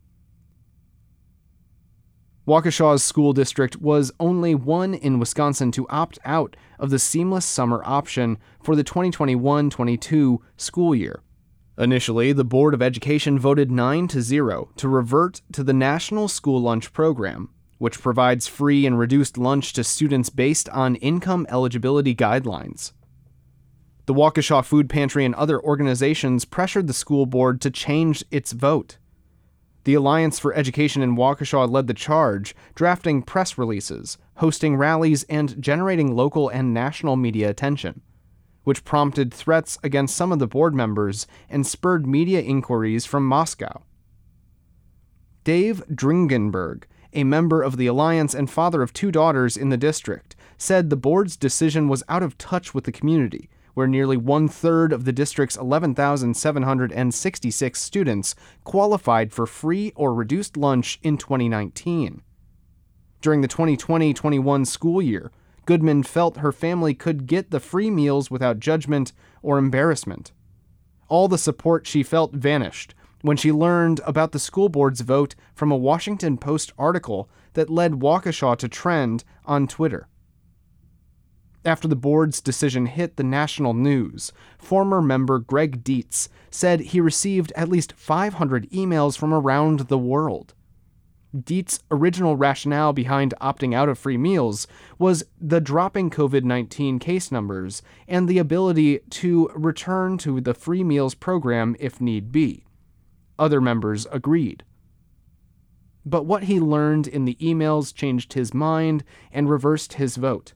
Waukesha's 2.47 3.03
school 3.03 3.33
district 3.33 3.79
was 3.79 4.13
only 4.21 4.55
one 4.55 4.93
in 4.93 5.19
Wisconsin 5.19 5.73
to 5.73 5.89
opt 5.89 6.19
out 6.27 6.55
of 6.79 6.91
the 6.91 6.99
seamless 6.99 7.47
summer 7.47 7.81
option 7.87 8.37
for 8.63 8.77
the 8.77 8.85
2021 8.85 9.71
22 9.71 10.43
school 10.59 10.95
year. 10.95 11.23
Initially, 11.81 12.35
the 12.35 12.45
Board 12.45 12.75
of 12.75 12.83
Education 12.83 13.39
voted 13.39 13.71
9 13.71 14.07
to 14.09 14.21
0 14.21 14.69
to 14.77 14.87
revert 14.87 15.41
to 15.53 15.65
the 15.65 15.73
National 15.73 16.29
School 16.29 16.61
Lunch 16.61 16.93
Program, 16.93 17.49
which 17.79 18.03
provides 18.03 18.47
free 18.47 18.85
and 18.85 18.99
reduced 18.99 19.39
lunch 19.39 19.73
to 19.73 19.83
students 19.83 20.29
based 20.29 20.69
on 20.69 20.97
income 20.97 21.47
eligibility 21.49 22.15
guidelines. 22.15 22.93
The 24.05 24.13
Waukesha 24.13 24.63
Food 24.63 24.91
Pantry 24.91 25.25
and 25.25 25.35
other 25.37 25.59
organizations 25.59 26.45
pressured 26.45 26.87
the 26.87 26.93
school 26.93 27.25
board 27.25 27.63
to 27.63 27.71
change 27.71 28.27
its 28.31 28.53
vote. 28.53 28.99
The 29.85 29.95
Alliance 29.95 30.39
for 30.39 30.53
Education 30.53 31.01
in 31.01 31.17
Waukesha 31.17 31.67
led 31.67 31.87
the 31.87 31.95
charge, 31.95 32.55
drafting 32.75 33.23
press 33.23 33.57
releases, 33.57 34.19
hosting 34.35 34.77
rallies, 34.77 35.23
and 35.31 35.59
generating 35.63 36.15
local 36.15 36.51
and 36.51 36.75
national 36.75 37.17
media 37.17 37.49
attention 37.49 38.03
which 38.65 38.85
prompted 38.85 39.33
threats 39.33 39.79
against 39.83 40.17
some 40.17 40.33
of 40.33 40.39
the 40.39 40.47
board 40.47 40.75
members 40.75 41.27
and 41.49 41.67
spurred 41.67 42.07
media 42.07 42.41
inquiries 42.41 43.07
from 43.07 43.27
Moscow. 43.27 43.83
Dave 45.45 45.83
Dringenberg, 45.89 46.85
a 47.13 47.25
member 47.25 47.63
of 47.63 47.77
the 47.77 47.87
Alliance 47.87 48.35
and 48.35 48.51
father 48.51 48.83
of 48.83 48.93
two 48.93 49.11
daughters 49.11 49.57
in 49.57 49.71
the 49.71 49.77
district, 49.77 50.37
said 50.59 50.91
the 50.91 50.97
board's 50.97 51.37
decision 51.37 51.89
was 51.89 52.05
out 52.09 52.23
of 52.23 52.37
touch 52.37 52.75
with 52.75 52.85
the 52.85 52.93
community, 52.93 53.49
where 53.75 53.87
nearly 53.87 54.17
one 54.17 54.49
third 54.49 54.93
of 54.93 55.05
the 55.05 55.13
district's 55.13 55.57
11,766 55.57 57.81
students 57.81 58.35
qualified 58.65 59.33
for 59.33 59.47
free 59.47 59.93
or 59.97 60.13
reduced 60.13 60.57
lunch 60.57 60.99
in 61.03 61.17
2019. 61.17 62.23
During 63.23 63.41
the 63.41 63.49
2020 63.49 64.15
21 64.15 64.65
school 64.65 65.03
year, 65.03 65.31
Goodman 65.67 66.03
felt 66.03 66.39
her 66.39 66.53
family 66.53 66.95
could 66.95 67.27
get 67.27 67.51
the 67.51 67.61
free 67.61 67.91
meals 67.91 68.31
without 68.31 68.61
judgment 68.61 69.13
or 69.43 69.59
embarrassment. 69.59 70.33
All 71.09 71.29
the 71.29 71.39
support 71.39 71.87
she 71.87 72.03
felt 72.03 72.33
vanished 72.33 72.95
when 73.23 73.37
she 73.37 73.53
learned 73.53 74.01
about 74.05 74.33
the 74.33 74.39
school 74.39 74.69
board's 74.69 75.03
vote 75.03 75.35
from 75.55 75.71
a 75.71 75.77
Washington 75.77 76.39
Post 76.39 76.73
article 76.79 77.29
that 77.53 77.71
led 77.71 78.01
Waukesha 78.01 78.57
to 78.57 78.69
trend 78.69 79.25
on 79.45 79.67
Twitter. 79.67 80.09
After 81.65 81.87
the 81.87 81.97
board's 81.97 82.41
decision 82.41 82.87
hit 82.87 83.17
the 83.17 83.23
national 83.23 83.75
news, 83.75 84.33
former 84.59 85.03
member 85.03 85.39
Greg 85.39 85.85
Dietz 85.85 86.31
said 86.51 86.81
he 86.81 87.01
received 87.01 87.53
at 87.55 87.69
least 87.69 87.93
500 87.93 88.71
emails 88.71 89.19
from 89.19 89.35
around 89.35 89.81
the 89.81 89.99
world. 89.99 90.55
Dietz's 91.39 91.81
original 91.91 92.37
rationale 92.37 92.93
behind 92.93 93.35
opting 93.41 93.75
out 93.75 93.89
of 93.89 93.99
free 93.99 94.17
meals 94.17 94.67
was 94.99 95.25
the 95.41 95.61
dropping 95.61 96.11
COVID 96.11 96.43
19 96.43 96.99
case 96.99 97.31
numbers 97.31 97.83
and 98.09 98.29
the 98.29 98.39
ability 98.39 99.01
to 99.11 99.51
return 99.55 100.19
to 100.19 100.41
the 100.41 100.55
free 100.55 100.83
meals 100.83 101.15
program 101.15 101.77
if 101.79 102.01
need 102.01 102.33
be. 102.33 102.65
Other 103.39 103.61
members 103.61 104.07
agreed. 104.11 104.65
But 106.05 106.27
what 106.27 106.45
he 106.45 106.59
learned 106.59 107.07
in 107.07 107.27
the 107.27 107.37
emails 107.37 107.95
changed 107.95 108.33
his 108.33 108.53
mind 108.53 109.05
and 109.31 109.49
reversed 109.49 109.95
his 109.95 110.17
vote. 110.17 110.55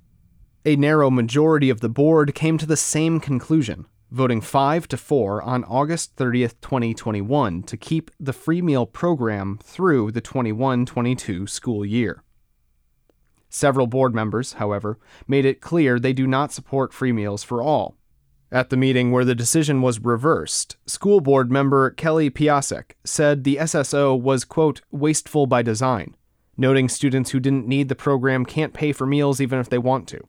A 0.64 0.76
narrow 0.76 1.10
majority 1.10 1.70
of 1.70 1.80
the 1.80 1.88
board 1.88 2.34
came 2.34 2.58
to 2.58 2.66
the 2.66 2.76
same 2.76 3.20
conclusion 3.20 3.86
voting 4.14 4.40
5 4.40 4.86
to 4.88 4.96
4 4.96 5.42
on 5.42 5.64
August 5.64 6.14
30th, 6.14 6.54
2021 6.60 7.64
to 7.64 7.76
keep 7.76 8.12
the 8.20 8.32
free 8.32 8.62
meal 8.62 8.86
program 8.86 9.58
through 9.60 10.12
the 10.12 10.22
21-22 10.22 11.48
school 11.48 11.84
year. 11.84 12.22
Several 13.48 13.88
board 13.88 14.14
members, 14.14 14.54
however, 14.54 15.00
made 15.26 15.44
it 15.44 15.60
clear 15.60 15.98
they 15.98 16.12
do 16.12 16.28
not 16.28 16.52
support 16.52 16.92
free 16.92 17.10
meals 17.10 17.42
for 17.42 17.60
all. 17.60 17.96
At 18.52 18.70
the 18.70 18.76
meeting 18.76 19.10
where 19.10 19.24
the 19.24 19.34
decision 19.34 19.82
was 19.82 19.98
reversed, 19.98 20.76
school 20.86 21.20
board 21.20 21.50
member 21.50 21.90
Kelly 21.90 22.30
Piacsek 22.30 22.92
said 23.02 23.42
the 23.42 23.56
SSO 23.56 24.20
was, 24.20 24.44
quote, 24.44 24.80
wasteful 24.92 25.46
by 25.46 25.62
design, 25.62 26.14
noting 26.56 26.88
students 26.88 27.32
who 27.32 27.40
didn't 27.40 27.66
need 27.66 27.88
the 27.88 27.96
program 27.96 28.46
can't 28.46 28.74
pay 28.74 28.92
for 28.92 29.06
meals 29.06 29.40
even 29.40 29.58
if 29.58 29.68
they 29.68 29.78
want 29.78 30.06
to. 30.08 30.20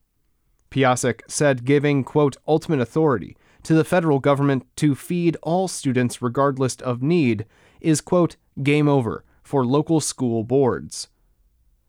Piacsek 0.71 1.21
said 1.27 1.65
giving, 1.65 2.03
quote, 2.03 2.35
ultimate 2.47 2.79
authority 2.79 3.37
to 3.65 3.73
the 3.73 3.83
federal 3.83 4.19
government 4.19 4.65
to 4.77 4.95
feed 4.95 5.37
all 5.41 5.67
students 5.67 6.21
regardless 6.21 6.75
of 6.77 7.01
need 7.01 7.45
is, 7.81 8.01
quote, 8.01 8.35
game 8.63 8.87
over 8.87 9.23
for 9.43 9.65
local 9.65 9.99
school 9.99 10.43
boards. 10.43 11.07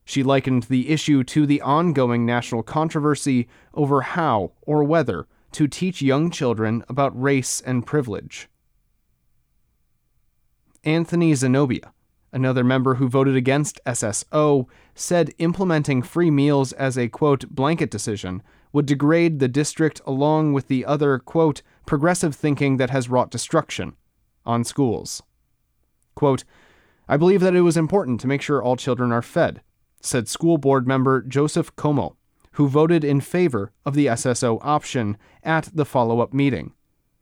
She 0.04 0.22
likened 0.22 0.64
the 0.64 0.90
issue 0.90 1.24
to 1.24 1.46
the 1.46 1.60
ongoing 1.60 2.24
national 2.24 2.62
controversy 2.62 3.48
over 3.74 4.02
how 4.02 4.52
or 4.62 4.84
whether 4.84 5.26
to 5.52 5.66
teach 5.66 6.00
young 6.00 6.30
children 6.30 6.84
about 6.88 7.20
race 7.20 7.60
and 7.60 7.86
privilege. 7.86 8.48
Anthony 10.84 11.34
Zenobia, 11.34 11.92
another 12.32 12.62
member 12.62 12.94
who 12.94 13.08
voted 13.08 13.34
against 13.34 13.80
SSO, 13.84 14.66
said 14.94 15.34
implementing 15.38 16.02
free 16.02 16.30
meals 16.30 16.72
as 16.72 16.96
a 16.96 17.08
quote 17.08 17.48
blanket 17.48 17.90
decision 17.90 18.42
would 18.76 18.84
degrade 18.84 19.38
the 19.38 19.48
district 19.48 20.02
along 20.04 20.52
with 20.52 20.68
the 20.68 20.84
other 20.84 21.18
quote 21.18 21.62
progressive 21.86 22.34
thinking 22.36 22.76
that 22.76 22.90
has 22.90 23.08
wrought 23.08 23.30
destruction 23.30 23.96
on 24.44 24.62
schools. 24.62 25.22
Quote, 26.14 26.44
I 27.08 27.16
believe 27.16 27.40
that 27.40 27.56
it 27.56 27.62
was 27.62 27.78
important 27.78 28.20
to 28.20 28.26
make 28.26 28.42
sure 28.42 28.62
all 28.62 28.76
children 28.76 29.12
are 29.12 29.22
fed, 29.22 29.62
said 30.02 30.28
school 30.28 30.58
board 30.58 30.86
member 30.86 31.22
Joseph 31.22 31.74
Como, 31.76 32.18
who 32.52 32.68
voted 32.68 33.02
in 33.02 33.22
favor 33.22 33.72
of 33.86 33.94
the 33.94 34.08
SSO 34.08 34.58
option 34.60 35.16
at 35.42 35.70
the 35.72 35.86
follow 35.86 36.20
up 36.20 36.34
meeting. 36.34 36.74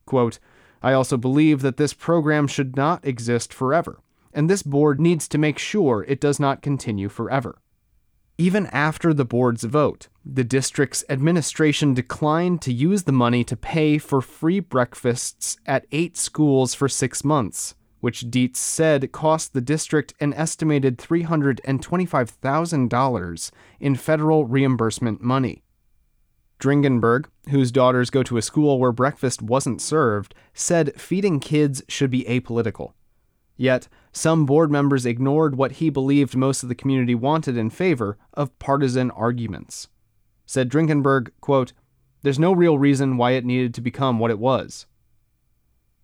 Quote, 0.06 0.40
I 0.82 0.92
also 0.92 1.16
believe 1.16 1.62
that 1.62 1.76
this 1.76 1.94
program 1.94 2.48
should 2.48 2.74
not 2.74 3.06
exist 3.06 3.54
forever, 3.54 4.00
and 4.32 4.50
this 4.50 4.64
board 4.64 5.00
needs 5.00 5.28
to 5.28 5.38
make 5.38 5.58
sure 5.58 6.04
it 6.08 6.20
does 6.20 6.40
not 6.40 6.62
continue 6.62 7.08
forever. 7.08 7.60
Even 8.36 8.66
after 8.66 9.14
the 9.14 9.24
board's 9.24 9.62
vote, 9.62 10.08
the 10.26 10.42
district's 10.42 11.04
administration 11.08 11.94
declined 11.94 12.60
to 12.62 12.72
use 12.72 13.04
the 13.04 13.12
money 13.12 13.44
to 13.44 13.56
pay 13.56 13.96
for 13.96 14.20
free 14.20 14.58
breakfasts 14.58 15.56
at 15.66 15.86
eight 15.92 16.16
schools 16.16 16.74
for 16.74 16.88
six 16.88 17.22
months, 17.22 17.76
which 18.00 18.28
Dietz 18.32 18.58
said 18.58 19.12
cost 19.12 19.52
the 19.52 19.60
district 19.60 20.14
an 20.18 20.34
estimated 20.34 20.98
$325,000 20.98 23.50
in 23.78 23.94
federal 23.94 24.46
reimbursement 24.46 25.22
money. 25.22 25.62
Dringenberg, 26.58 27.26
whose 27.50 27.70
daughters 27.70 28.10
go 28.10 28.24
to 28.24 28.36
a 28.36 28.42
school 28.42 28.80
where 28.80 28.90
breakfast 28.90 29.42
wasn't 29.42 29.80
served, 29.80 30.34
said 30.52 31.00
feeding 31.00 31.38
kids 31.38 31.84
should 31.88 32.10
be 32.10 32.24
apolitical. 32.24 32.94
Yet, 33.56 33.88
some 34.12 34.46
board 34.46 34.70
members 34.70 35.06
ignored 35.06 35.56
what 35.56 35.72
he 35.72 35.90
believed 35.90 36.36
most 36.36 36.62
of 36.62 36.68
the 36.68 36.74
community 36.74 37.14
wanted 37.14 37.56
in 37.56 37.70
favor 37.70 38.18
of 38.32 38.56
partisan 38.58 39.10
arguments. 39.12 39.88
Said 40.46 40.68
Dringenberg, 40.68 41.30
quote, 41.40 41.72
There's 42.22 42.38
no 42.38 42.52
real 42.52 42.78
reason 42.78 43.16
why 43.16 43.32
it 43.32 43.44
needed 43.44 43.74
to 43.74 43.80
become 43.80 44.18
what 44.18 44.30
it 44.30 44.38
was. 44.38 44.86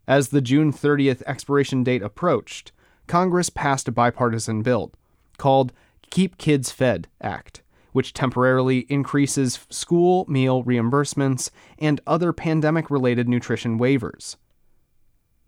As 0.06 0.28
the 0.28 0.40
June 0.40 0.72
30th 0.72 1.22
expiration 1.26 1.84
date 1.84 2.02
approached, 2.02 2.72
Congress 3.06 3.50
passed 3.50 3.88
a 3.88 3.92
bipartisan 3.92 4.62
bill 4.62 4.92
called 5.36 5.72
Keep 6.10 6.38
Kids 6.38 6.70
Fed 6.70 7.08
Act, 7.20 7.62
which 7.92 8.12
temporarily 8.12 8.80
increases 8.88 9.66
school 9.70 10.24
meal 10.28 10.62
reimbursements 10.62 11.50
and 11.78 12.00
other 12.06 12.32
pandemic 12.32 12.90
related 12.90 13.28
nutrition 13.28 13.78
waivers 13.78 14.36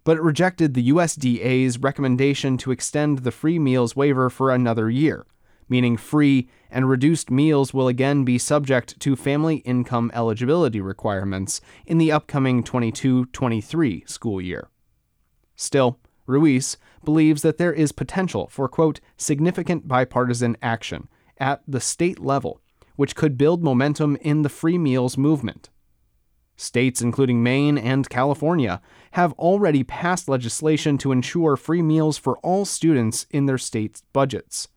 but 0.05 0.17
it 0.17 0.23
rejected 0.23 0.75
the 0.75 0.91
USDA's 0.91 1.79
recommendation 1.79 2.57
to 2.59 2.71
extend 2.71 3.19
the 3.19 3.31
free 3.31 3.59
meals 3.59 3.95
waiver 3.95 4.29
for 4.29 4.51
another 4.51 4.91
year, 4.91 5.27
meaning 5.69 5.97
free 5.97 6.49
and 6.71 6.89
reduced 6.89 7.31
meals 7.31 7.73
will 7.73 7.89
again 7.89 8.25
be 8.25 8.39
subject 8.39 8.99
to 9.01 9.15
family 9.15 9.57
income 9.59 10.11
eligibility 10.15 10.81
requirements 10.81 11.61
in 11.87 11.99
the 11.99 12.11
upcoming 12.11 12.63
22 12.63 13.27
23 13.27 14.05
school 14.07 14.41
year. 14.41 14.69
Still, 15.55 15.99
Ruis 16.27 16.77
believes 17.05 17.43
that 17.43 17.59
there 17.59 17.73
is 17.73 17.93
potential 17.93 18.49
for, 18.49 18.69
quote, 18.69 19.01
significant 19.17 19.87
bipartisan 19.89 20.57
action 20.63 21.09
at 21.39 21.63
the 21.67 21.81
state 21.81 22.19
level, 22.19 22.61
which 22.97 23.17
could 23.17 23.37
build 23.37 23.63
momentum 23.63 24.17
in 24.21 24.43
the 24.43 24.49
free 24.49 24.79
meals 24.79 25.19
movement. 25.19 25.69
States, 26.63 27.03
including 27.03 27.43
Maine 27.43 27.77
and 27.77 28.09
California, 28.09 28.81
have 29.13 29.33
already 29.35 29.83
passed 29.83 30.29
legislation 30.29 30.97
to 30.99 31.13
ensure 31.13 31.57
free 31.57 31.83
meals 31.83 32.17
for 32.17 32.39
all 32.39 32.65
students 32.65 33.27
in 33.31 33.47
their 33.47 33.59
state's 33.59 34.03
budgets. 34.13 34.69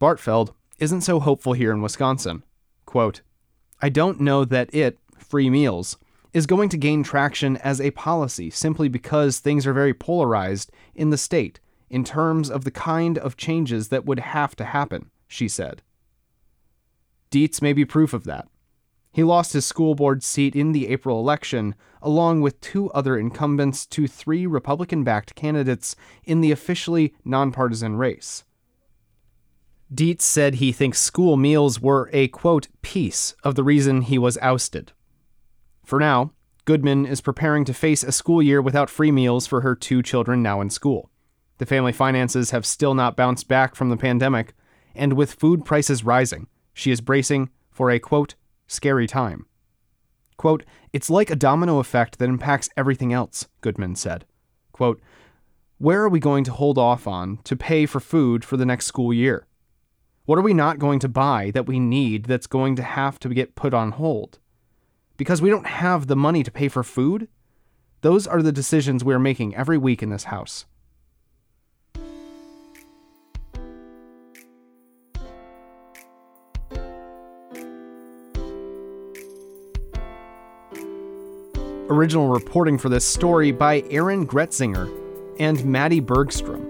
Bartfeld 0.00 0.52
isn't 0.78 1.02
so 1.02 1.20
hopeful 1.20 1.52
here 1.52 1.72
in 1.72 1.80
Wisconsin. 1.80 2.42
Quote, 2.86 3.22
I 3.80 3.88
don't 3.88 4.20
know 4.20 4.44
that 4.44 4.74
it, 4.74 4.98
free 5.16 5.48
meals, 5.48 5.96
is 6.32 6.46
going 6.46 6.68
to 6.70 6.76
gain 6.76 7.02
traction 7.02 7.56
as 7.58 7.80
a 7.80 7.90
policy 7.92 8.50
simply 8.50 8.88
because 8.88 9.38
things 9.38 9.66
are 9.66 9.72
very 9.72 9.94
polarized 9.94 10.70
in 10.94 11.10
the 11.10 11.18
state 11.18 11.60
in 11.88 12.04
terms 12.04 12.50
of 12.50 12.64
the 12.64 12.70
kind 12.70 13.18
of 13.18 13.36
changes 13.36 13.88
that 13.88 14.04
would 14.06 14.18
have 14.18 14.56
to 14.56 14.64
happen, 14.64 15.10
she 15.28 15.46
said. 15.46 15.82
Dietz 17.30 17.62
may 17.62 17.72
be 17.72 17.84
proof 17.84 18.12
of 18.12 18.24
that. 18.24 18.48
He 19.12 19.22
lost 19.22 19.52
his 19.52 19.66
school 19.66 19.94
board 19.94 20.22
seat 20.22 20.56
in 20.56 20.72
the 20.72 20.88
April 20.88 21.20
election, 21.20 21.74
along 22.00 22.40
with 22.40 22.60
two 22.62 22.90
other 22.92 23.18
incumbents 23.18 23.84
to 23.86 24.08
three 24.08 24.46
Republican 24.46 25.04
backed 25.04 25.34
candidates 25.34 25.94
in 26.24 26.40
the 26.40 26.50
officially 26.50 27.14
nonpartisan 27.24 27.96
race. 27.96 28.44
Dietz 29.94 30.24
said 30.24 30.54
he 30.54 30.72
thinks 30.72 30.98
school 30.98 31.36
meals 31.36 31.78
were 31.78 32.08
a, 32.14 32.28
quote, 32.28 32.68
piece 32.80 33.34
of 33.44 33.54
the 33.54 33.62
reason 33.62 34.00
he 34.00 34.16
was 34.16 34.38
ousted. 34.38 34.92
For 35.84 36.00
now, 36.00 36.32
Goodman 36.64 37.04
is 37.04 37.20
preparing 37.20 37.66
to 37.66 37.74
face 37.74 38.02
a 38.02 38.12
school 38.12 38.40
year 38.40 38.62
without 38.62 38.88
free 38.88 39.12
meals 39.12 39.46
for 39.46 39.60
her 39.60 39.74
two 39.74 40.02
children 40.02 40.42
now 40.42 40.62
in 40.62 40.70
school. 40.70 41.10
The 41.58 41.66
family 41.66 41.92
finances 41.92 42.52
have 42.52 42.64
still 42.64 42.94
not 42.94 43.16
bounced 43.16 43.48
back 43.48 43.74
from 43.74 43.90
the 43.90 43.96
pandemic, 43.98 44.54
and 44.94 45.12
with 45.12 45.34
food 45.34 45.66
prices 45.66 46.04
rising, 46.04 46.46
she 46.72 46.90
is 46.90 47.02
bracing 47.02 47.50
for 47.70 47.90
a, 47.90 47.98
quote, 47.98 48.34
scary 48.72 49.06
time. 49.06 49.46
Quote, 50.36 50.64
It's 50.92 51.10
like 51.10 51.30
a 51.30 51.36
domino 51.36 51.78
effect 51.78 52.18
that 52.18 52.28
impacts 52.28 52.68
everything 52.76 53.12
else, 53.12 53.46
Goodman 53.60 53.94
said. 53.94 54.24
Quote, 54.72 55.00
Where 55.78 56.02
are 56.02 56.08
we 56.08 56.20
going 56.20 56.44
to 56.44 56.52
hold 56.52 56.78
off 56.78 57.06
on 57.06 57.38
to 57.44 57.56
pay 57.56 57.86
for 57.86 58.00
food 58.00 58.44
for 58.44 58.56
the 58.56 58.66
next 58.66 58.86
school 58.86 59.12
year? 59.12 59.46
What 60.24 60.38
are 60.38 60.42
we 60.42 60.54
not 60.54 60.78
going 60.78 60.98
to 61.00 61.08
buy 61.08 61.50
that 61.52 61.66
we 61.66 61.80
need 61.80 62.26
that's 62.26 62.46
going 62.46 62.76
to 62.76 62.82
have 62.82 63.18
to 63.20 63.28
get 63.28 63.54
put 63.54 63.74
on 63.74 63.92
hold? 63.92 64.38
Because 65.16 65.42
we 65.42 65.50
don't 65.50 65.66
have 65.66 66.06
the 66.06 66.16
money 66.16 66.42
to 66.42 66.50
pay 66.50 66.68
for 66.68 66.82
food? 66.82 67.28
Those 68.02 68.26
are 68.26 68.42
the 68.42 68.52
decisions 68.52 69.04
we 69.04 69.14
are 69.14 69.18
making 69.18 69.54
every 69.54 69.78
week 69.78 70.02
in 70.02 70.10
this 70.10 70.24
house. 70.24 70.66
Original 81.88 82.28
reporting 82.28 82.78
for 82.78 82.88
this 82.88 83.04
story 83.04 83.50
by 83.50 83.82
Aaron 83.90 84.26
Gretzinger 84.26 84.90
and 85.40 85.64
Maddie 85.64 86.00
Bergstrom. 86.00 86.64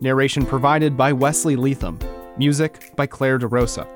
Narration 0.00 0.44
provided 0.44 0.96
by 0.96 1.12
Wesley 1.12 1.56
Leatham. 1.56 1.98
Music 2.36 2.94
by 2.94 3.06
Claire 3.06 3.38
DeRosa. 3.38 3.88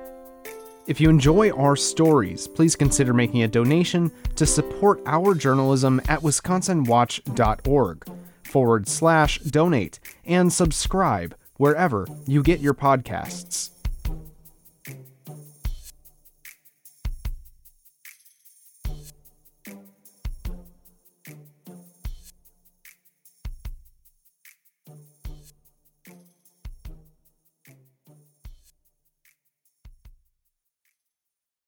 If 0.86 1.00
you 1.00 1.10
enjoy 1.10 1.50
our 1.52 1.76
stories, 1.76 2.48
please 2.48 2.74
consider 2.74 3.12
making 3.12 3.42
a 3.42 3.48
donation 3.48 4.10
to 4.36 4.46
support 4.46 5.00
our 5.06 5.34
journalism 5.34 6.00
at 6.08 6.20
wisconsinwatch.org 6.20 8.04
forward 8.42 8.88
slash 8.88 9.38
donate 9.40 10.00
and 10.24 10.52
subscribe 10.52 11.36
wherever 11.58 12.06
you 12.26 12.42
get 12.42 12.60
your 12.60 12.74
podcasts. 12.74 13.70